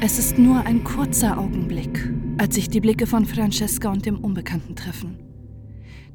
[0.00, 4.76] Es ist nur ein kurzer Augenblick, als sich die Blicke von Francesca und dem Unbekannten
[4.76, 5.18] treffen.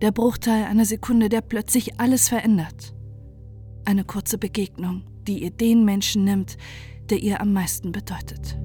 [0.02, 2.96] Der Bruchteil einer Sekunde, der plötzlich alles verändert.
[3.84, 6.56] Eine kurze Begegnung, die ihr den Menschen nimmt,
[7.10, 8.58] der ihr am meisten bedeutet.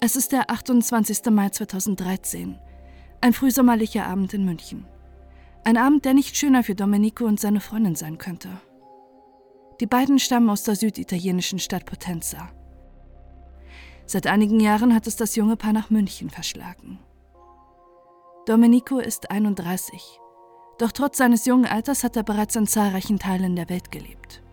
[0.00, 1.26] Es ist der 28.
[1.30, 2.58] Mai 2013,
[3.20, 4.84] ein frühsommerlicher Abend in München.
[5.66, 8.50] Ein Abend, der nicht schöner für Domenico und seine Freundin sein könnte.
[9.80, 12.50] Die beiden stammen aus der süditalienischen Stadt Potenza.
[14.06, 17.00] Seit einigen Jahren hat es das junge Paar nach München verschlagen.
[18.46, 20.20] Domenico ist 31,
[20.78, 24.44] doch trotz seines jungen Alters hat er bereits in zahlreichen Teilen der Welt gelebt.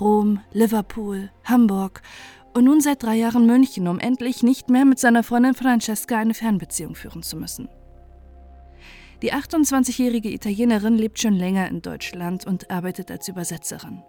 [0.00, 2.02] Rom, Liverpool, Hamburg
[2.54, 6.34] und nun seit drei Jahren München, um endlich nicht mehr mit seiner Freundin Francesca eine
[6.34, 7.68] Fernbeziehung führen zu müssen.
[9.22, 14.02] Die 28-jährige Italienerin lebt schon länger in Deutschland und arbeitet als Übersetzerin.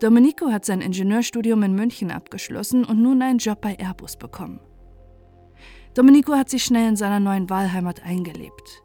[0.00, 4.60] Domenico hat sein Ingenieurstudium in München abgeschlossen und nun einen Job bei Airbus bekommen.
[5.94, 8.82] Domenico hat sich schnell in seiner neuen Wahlheimat eingelebt.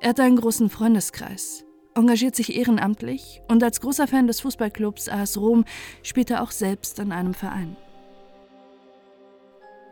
[0.00, 5.38] Er hat einen großen Freundeskreis, engagiert sich ehrenamtlich und als großer Fan des Fußballclubs AS
[5.38, 5.64] Rom
[6.02, 7.76] spielt er auch selbst in einem Verein.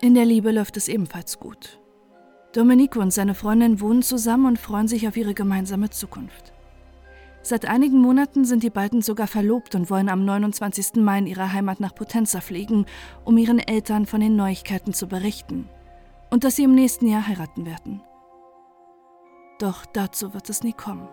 [0.03, 1.81] In der Liebe läuft es ebenfalls gut.
[2.55, 6.53] Domenico und seine Freundin wohnen zusammen und freuen sich auf ihre gemeinsame Zukunft.
[7.43, 10.95] Seit einigen Monaten sind die beiden sogar verlobt und wollen am 29.
[11.03, 12.87] Mai in ihre Heimat nach Potenza fliegen,
[13.25, 15.69] um ihren Eltern von den Neuigkeiten zu berichten
[16.31, 18.03] und dass sie im nächsten Jahr heiraten werden.
[19.59, 21.09] Doch dazu wird es nie kommen.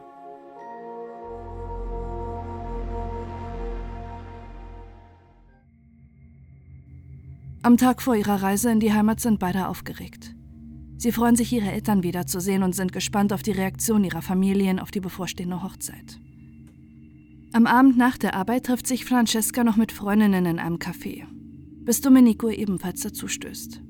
[7.63, 10.35] Am Tag vor ihrer Reise in die Heimat sind beide aufgeregt.
[11.01, 14.91] Sie freuen sich, ihre Eltern wiederzusehen und sind gespannt auf die Reaktion ihrer Familien auf
[14.91, 16.19] die bevorstehende Hochzeit.
[17.53, 21.23] Am Abend nach der Arbeit trifft sich Francesca noch mit Freundinnen in einem Café,
[21.85, 23.81] bis Domenico ebenfalls dazu stößt.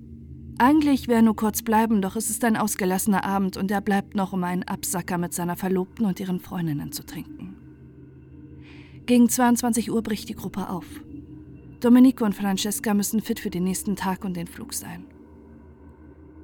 [0.57, 4.15] Eigentlich will er nur kurz bleiben, doch es ist ein ausgelassener Abend und er bleibt
[4.15, 7.57] noch, um einen Absacker mit seiner Verlobten und ihren Freundinnen zu trinken.
[9.05, 10.85] Gegen 22 Uhr bricht die Gruppe auf.
[11.81, 15.03] Domenico und Francesca müssen fit für den nächsten Tag und den Flug sein.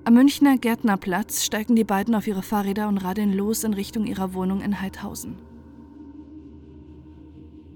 [0.08, 4.34] Am Münchner Gärtnerplatz steigen die beiden auf ihre Fahrräder und radeln los in Richtung ihrer
[4.34, 5.36] Wohnung in Heidhausen.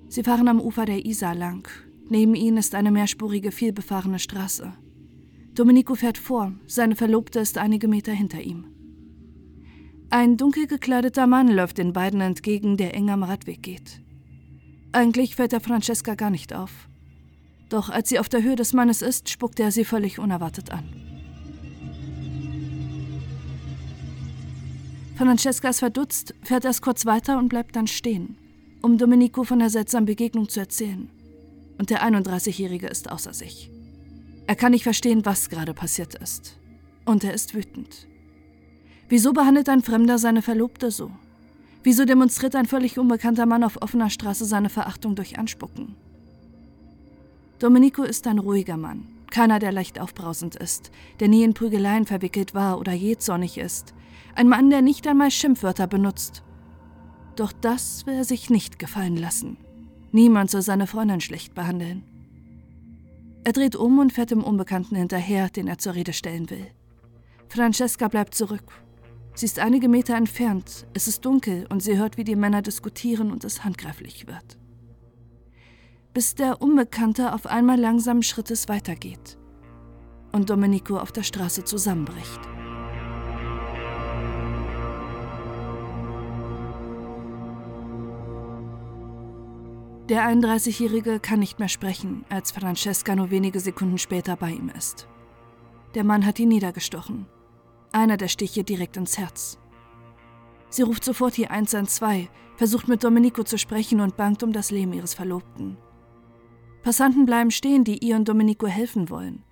[0.07, 1.67] Sie fahren am Ufer der Isar lang.
[2.07, 4.71] Neben ihnen ist eine mehrspurige, vielbefahrene Straße.
[5.55, 8.63] Domenico fährt vor, seine Verlobte ist einige Meter hinter ihm.
[10.09, 13.99] Ein dunkel gekleideter Mann läuft den beiden entgegen, der eng am Radweg geht.
[14.93, 16.87] Eigentlich fällt er Francesca gar nicht auf.
[17.67, 21.00] Doch als sie auf der Höhe des Mannes ist, spuckt er sie völlig unerwartet an.
[25.21, 28.37] Francesca ist verdutzt, fährt erst kurz weiter und bleibt dann stehen,
[28.81, 31.11] um Domenico von der seltsamen Begegnung zu erzählen.
[31.77, 33.69] Und der 31-Jährige ist außer sich.
[34.47, 36.57] Er kann nicht verstehen, was gerade passiert ist.
[37.05, 38.07] Und er ist wütend.
[39.09, 41.11] Wieso behandelt ein Fremder seine Verlobte so?
[41.83, 45.95] Wieso demonstriert ein völlig unbekannter Mann auf offener Straße seine Verachtung durch Anspucken?
[47.59, 52.53] Domenico ist ein ruhiger Mann, keiner, der leicht aufbrausend ist, der nie in Prügeleien verwickelt
[52.53, 53.93] war oder jähzornig ist,
[54.35, 56.43] ein Mann, der nicht einmal Schimpfwörter benutzt.
[57.35, 59.57] Doch das will er sich nicht gefallen lassen.
[60.11, 62.03] Niemand soll seine Freundin schlecht behandeln.
[63.43, 66.67] Er dreht um und fährt dem Unbekannten hinterher, den er zur Rede stellen will.
[67.49, 68.71] Francesca bleibt zurück.
[69.33, 73.31] Sie ist einige Meter entfernt, es ist dunkel und sie hört, wie die Männer diskutieren
[73.31, 74.60] und es handgreiflich wird
[76.13, 79.37] bis der Unbekannte auf einmal langsamen Schrittes weitergeht
[80.33, 82.39] und Domenico auf der Straße zusammenbricht.
[90.09, 95.07] Der 31-Jährige kann nicht mehr sprechen, als Francesca nur wenige Sekunden später bei ihm ist.
[95.95, 97.27] Der Mann hat ihn niedergestochen.
[97.93, 99.57] Einer der Stiche direkt ins Herz.
[100.69, 104.91] Sie ruft sofort die 112, versucht mit Domenico zu sprechen und bangt um das Leben
[104.91, 105.77] ihres Verlobten.
[106.83, 109.43] Passanten bleiben stehen, die ihr und Domenico helfen wollen.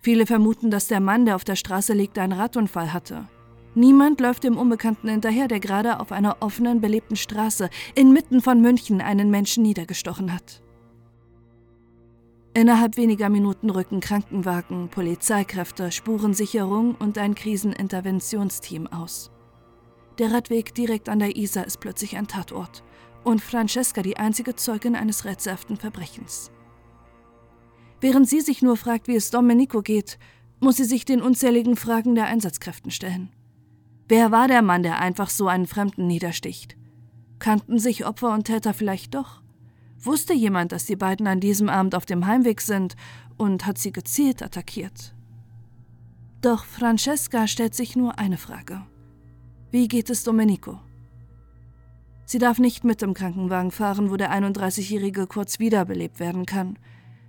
[0.00, 3.28] Viele vermuten, dass der Mann, der auf der Straße liegt, einen Radunfall hatte.
[3.74, 9.00] Niemand läuft dem Unbekannten hinterher, der gerade auf einer offenen, belebten Straße inmitten von München
[9.00, 10.62] einen Menschen niedergestochen hat.
[12.54, 19.30] Innerhalb weniger Minuten rücken Krankenwagen, Polizeikräfte, Spurensicherung und ein Kriseninterventionsteam aus.
[20.18, 22.82] Der Radweg direkt an der Isar ist plötzlich ein Tatort
[23.22, 26.50] und Francesca die einzige Zeugin eines rätselhaften Verbrechens.
[28.00, 30.18] Während sie sich nur fragt, wie es Domenico geht,
[30.60, 33.30] muss sie sich den unzähligen Fragen der Einsatzkräften stellen.
[34.08, 36.76] Wer war der Mann, der einfach so einen Fremden niedersticht?
[37.38, 39.42] Kannten sich Opfer und Täter vielleicht doch?
[40.00, 42.96] Wusste jemand, dass die beiden an diesem Abend auf dem Heimweg sind
[43.36, 45.14] und hat sie gezielt attackiert?
[46.40, 48.82] Doch Francesca stellt sich nur eine Frage.
[49.70, 50.78] Wie geht es Domenico?
[52.24, 56.78] Sie darf nicht mit im Krankenwagen fahren, wo der 31-Jährige kurz wiederbelebt werden kann.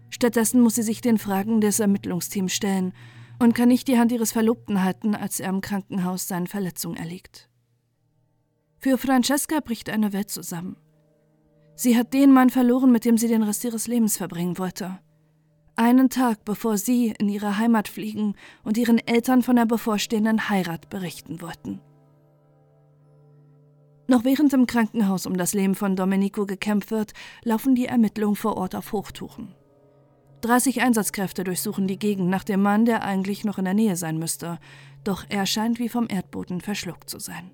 [0.09, 2.93] Stattdessen muss sie sich den Fragen des Ermittlungsteams stellen
[3.39, 7.49] und kann nicht die Hand ihres Verlobten halten, als er im Krankenhaus seinen Verletzungen erliegt.
[8.77, 10.77] Für Francesca bricht eine Welt zusammen.
[11.75, 14.99] Sie hat den Mann verloren, mit dem sie den Rest ihres Lebens verbringen wollte.
[15.75, 18.35] Einen Tag bevor sie in ihre Heimat fliegen
[18.65, 21.79] und ihren Eltern von der bevorstehenden Heirat berichten wollten.
[24.07, 27.13] Noch während im Krankenhaus um das Leben von Domenico gekämpft wird,
[27.43, 29.55] laufen die Ermittlungen vor Ort auf Hochtouren.
[30.41, 34.17] 30 Einsatzkräfte durchsuchen die Gegend nach dem Mann, der eigentlich noch in der Nähe sein
[34.17, 34.59] müsste,
[35.03, 37.51] doch er scheint wie vom Erdboden verschluckt zu sein.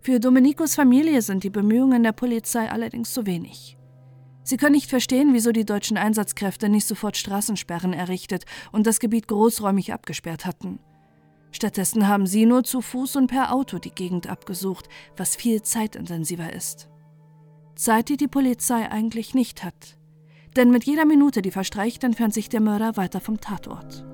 [0.00, 3.78] Für Domenicos Familie sind die Bemühungen der Polizei allerdings zu wenig.
[4.42, 9.28] Sie können nicht verstehen, wieso die deutschen Einsatzkräfte nicht sofort Straßensperren errichtet und das Gebiet
[9.28, 10.78] großräumig abgesperrt hatten.
[11.50, 16.52] Stattdessen haben sie nur zu Fuß und per Auto die Gegend abgesucht, was viel zeitintensiver
[16.52, 16.90] ist.
[17.74, 19.96] Zeit, die die Polizei eigentlich nicht hat.
[20.56, 24.06] Denn mit jeder Minute, die verstreicht, entfernt sich der Mörder weiter vom Tatort.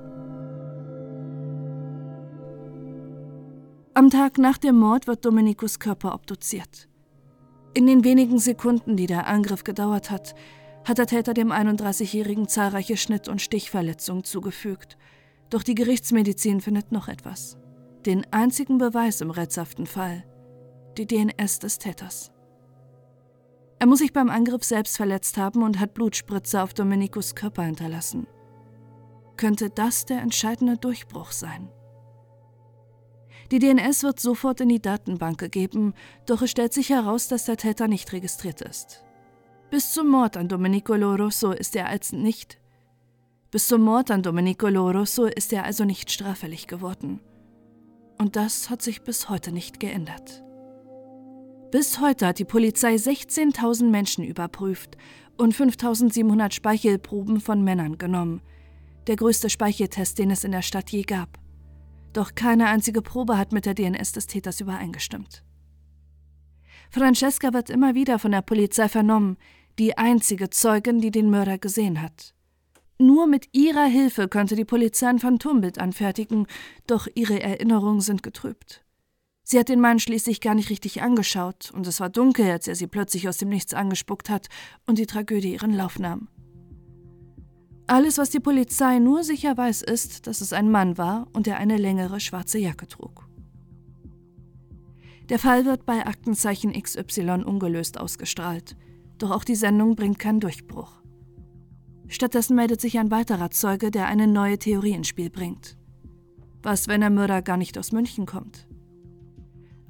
[3.93, 6.87] Am Tag nach dem Mord wird Dominicus Körper obduziert.
[7.73, 10.33] In den wenigen Sekunden, die der Angriff gedauert hat,
[10.83, 14.97] hat der Täter dem 31-Jährigen zahlreiche Schnitt- und Stichverletzungen zugefügt.
[15.49, 17.57] Doch die Gerichtsmedizin findet noch etwas.
[18.05, 20.23] Den einzigen Beweis im rätselhaften Fall.
[20.97, 22.31] Die DNS des Täters.
[23.81, 28.27] Er muss sich beim Angriff selbst verletzt haben und hat Blutspritze auf Dominicus Körper hinterlassen.
[29.37, 31.67] Könnte das der entscheidende Durchbruch sein?
[33.49, 35.95] Die DNS wird sofort in die Datenbank gegeben,
[36.27, 39.03] doch es stellt sich heraus, dass der Täter nicht registriert ist.
[39.71, 42.61] Bis zum Mord an Domenico Loroso ist er als nicht
[43.49, 47.19] bis zum Mord an Domenico Loroso ist er also nicht straffällig geworden.
[48.19, 50.43] Und das hat sich bis heute nicht geändert.
[51.71, 54.97] Bis heute hat die Polizei 16.000 Menschen überprüft
[55.37, 58.41] und 5.700 Speichelproben von Männern genommen.
[59.07, 61.39] Der größte Speicheltest, den es in der Stadt je gab.
[62.11, 65.45] Doch keine einzige Probe hat mit der DNS des Täters übereingestimmt.
[66.89, 69.37] Francesca wird immer wieder von der Polizei vernommen,
[69.79, 72.35] die einzige Zeugin, die den Mörder gesehen hat.
[72.99, 76.47] Nur mit ihrer Hilfe könnte die Polizei ein Phantombild anfertigen,
[76.85, 78.83] doch ihre Erinnerungen sind getrübt.
[79.51, 82.75] Sie hat den Mann schließlich gar nicht richtig angeschaut, und es war dunkel, als er
[82.75, 84.47] sie plötzlich aus dem Nichts angespuckt hat
[84.87, 86.29] und die Tragödie ihren Lauf nahm.
[87.85, 91.57] Alles, was die Polizei nur sicher weiß, ist, dass es ein Mann war und er
[91.57, 93.27] eine längere schwarze Jacke trug.
[95.27, 98.77] Der Fall wird bei Aktenzeichen XY ungelöst ausgestrahlt,
[99.17, 101.01] doch auch die Sendung bringt keinen Durchbruch.
[102.07, 105.77] Stattdessen meldet sich ein weiterer Zeuge, der eine neue Theorie ins Spiel bringt.
[106.63, 108.70] Was, wenn der Mörder gar nicht aus München kommt?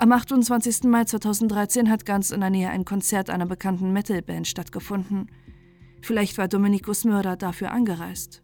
[0.02, 0.84] Am 28.
[0.84, 5.30] Mai 2013 hat ganz in der Nähe ein Konzert einer bekannten Metalband stattgefunden–
[6.02, 8.44] Vielleicht war Dominikus Mörder dafür angereist.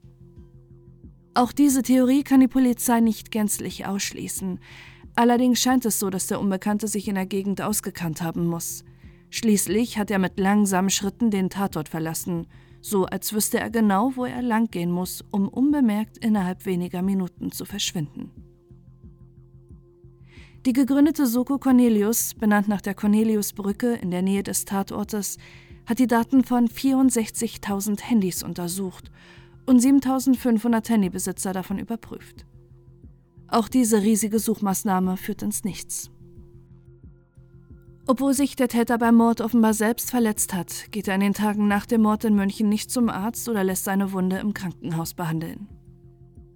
[1.33, 4.59] Auch diese Theorie kann die Polizei nicht gänzlich ausschließen.
[5.15, 8.83] Allerdings scheint es so, dass der Unbekannte sich in der Gegend ausgekannt haben muss.
[9.29, 12.47] Schließlich hat er mit langsamen Schritten den Tatort verlassen,
[12.81, 17.65] so als wüsste er genau, wo er langgehen muss, um unbemerkt innerhalb weniger Minuten zu
[17.65, 18.31] verschwinden.
[20.67, 25.37] Die gegründete Soko Cornelius, benannt nach der Corneliusbrücke in der Nähe des Tatortes,
[25.85, 29.09] hat die Daten von 64.000 Handys untersucht
[29.65, 32.45] und 7.500 Handybesitzer davon überprüft.
[33.47, 36.11] Auch diese riesige Suchmaßnahme führt ins Nichts.
[38.05, 41.69] Obwohl sich der Täter beim Mord offenbar selbst verletzt hat, geht er in den Tagen
[41.69, 45.69] nach dem Mord in München nicht zum Arzt oder lässt seine Wunde im Krankenhaus behandeln.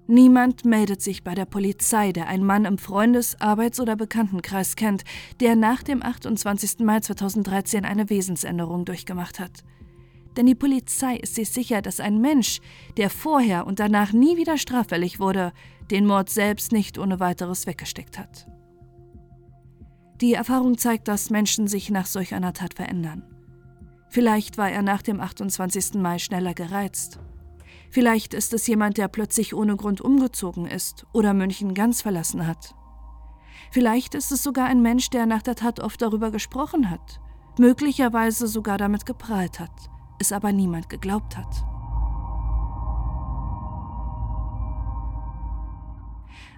[0.07, 5.03] Niemand meldet sich bei der Polizei, der einen Mann im Freundes-, Arbeits- oder Bekanntenkreis kennt,
[5.39, 6.79] der nach dem 28.
[6.79, 9.63] Mai 2013 eine Wesensänderung durchgemacht hat.
[10.37, 12.59] Denn die Polizei ist sich sicher, dass ein Mensch,
[12.97, 15.51] der vorher und danach nie wieder straffällig wurde,
[15.91, 18.47] den Mord selbst nicht ohne weiteres weggesteckt hat.
[20.21, 23.23] Die Erfahrung zeigt, dass Menschen sich nach solch einer Tat verändern.
[24.09, 25.95] Vielleicht war er nach dem 28.
[25.95, 27.19] Mai schneller gereizt
[27.91, 32.73] Vielleicht ist es jemand, der plötzlich ohne Grund umgezogen ist oder München ganz verlassen hat.
[33.69, 37.19] Vielleicht ist es sogar ein Mensch, der nach der Tat oft darüber gesprochen hat,
[37.59, 41.65] möglicherweise sogar damit geprahlt hat, es aber niemand geglaubt hat.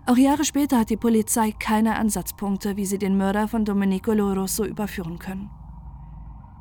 [0.05, 4.65] Auch Jahre später hat die Polizei keine Ansatzpunkte, wie sie den Mörder von Domenico Loroso
[4.65, 5.49] überführen können.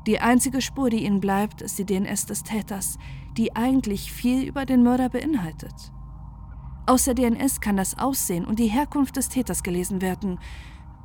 [0.05, 2.97] Die einzige Spur, die ihnen bleibt, ist die DNS des Täters,
[3.37, 5.73] die eigentlich viel über den Mörder beinhaltet.
[6.85, 10.39] Aus der DNS kann das Aussehen und die Herkunft des Täters gelesen werden,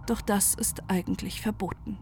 [0.07, 1.99] doch das ist eigentlich verboten.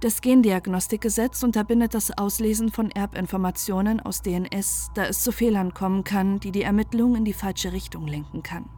[0.00, 6.40] Das Gendiagnostikgesetz unterbindet das Auslesen von Erbinformationen aus DNS, da es zu Fehlern kommen kann,
[6.40, 8.68] die die Ermittlungen in die falsche Richtung lenken kann.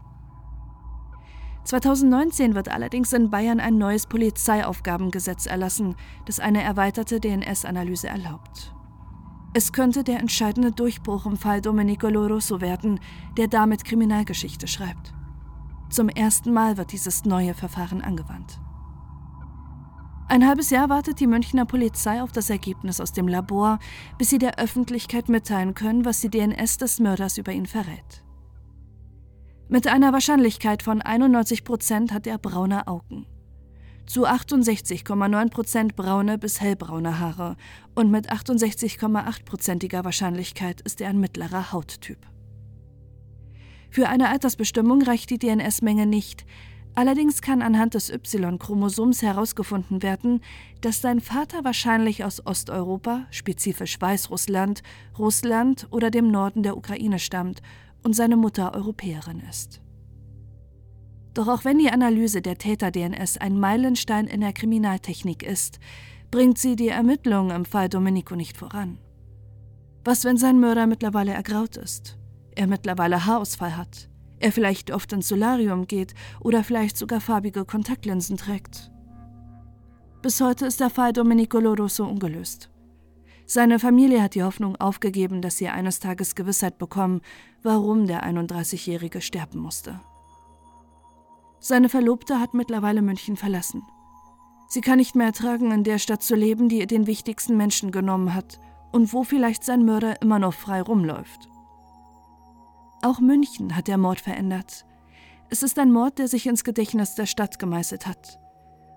[1.66, 8.72] 2019 wird allerdings in Bayern ein neues Polizeiaufgabengesetz erlassen, das eine erweiterte DNS-Analyse erlaubt.
[9.52, 13.00] Es könnte der entscheidende Durchbruch im Fall Domenico Loroso werden,
[13.36, 15.12] der damit Kriminalgeschichte schreibt.
[15.90, 18.60] Zum ersten Mal wird dieses neue Verfahren angewandt.
[20.28, 23.80] Ein halbes Jahr wartet die Münchner Polizei auf das Ergebnis aus dem Labor,
[24.18, 28.25] bis sie der Öffentlichkeit mitteilen können, was die DNS des Mörders über ihn verrät.
[29.68, 33.26] Mit einer Wahrscheinlichkeit von 91 Prozent hat er braune Augen.
[34.06, 37.56] Zu 68,9 Prozent braune bis hellbraune Haare
[37.96, 42.18] und mit 68,8-prozentiger Wahrscheinlichkeit ist er ein mittlerer Hauttyp.
[43.90, 46.46] Für eine Altersbestimmung reicht die DNS-Menge nicht,
[46.94, 50.42] allerdings kann anhand des Y-Chromosoms herausgefunden werden,
[50.80, 54.84] dass sein Vater wahrscheinlich aus Osteuropa, spezifisch Weißrussland,
[55.18, 57.62] Russland oder dem Norden der Ukraine stammt
[58.06, 59.82] und seine Mutter Europäerin ist.
[61.34, 65.80] Doch auch wenn die Analyse der Täter-DNS ein Meilenstein in der Kriminaltechnik ist,
[66.30, 68.98] bringt sie die Ermittlungen im Fall Domenico nicht voran.
[70.04, 72.16] Was, wenn sein Mörder mittlerweile ergraut ist,
[72.54, 74.08] er mittlerweile Haarausfall hat,
[74.38, 78.92] er vielleicht oft ins Solarium geht oder vielleicht sogar farbige Kontaktlinsen trägt?
[80.22, 82.70] Bis heute ist der Fall Domenico Loroso ungelöst.
[83.48, 87.20] Seine Familie hat die Hoffnung aufgegeben, dass sie eines Tages Gewissheit bekommen,
[87.62, 90.00] warum der 31-Jährige sterben musste.
[91.60, 93.82] Seine Verlobte hat mittlerweile München verlassen.
[94.68, 97.92] Sie kann nicht mehr ertragen, in der Stadt zu leben, die ihr den wichtigsten Menschen
[97.92, 98.58] genommen hat
[98.90, 101.48] und wo vielleicht sein Mörder immer noch frei rumläuft.
[103.02, 104.84] Auch München hat der Mord verändert.
[105.50, 108.40] Es ist ein Mord, der sich ins Gedächtnis der Stadt gemeißelt hat.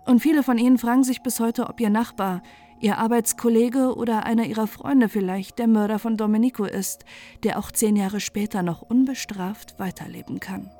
[0.07, 2.41] Und viele von ihnen fragen sich bis heute, ob ihr Nachbar,
[2.79, 7.05] ihr Arbeitskollege oder einer ihrer Freunde vielleicht der Mörder von Domenico ist,
[7.43, 10.71] der auch zehn Jahre später noch unbestraft weiterleben kann.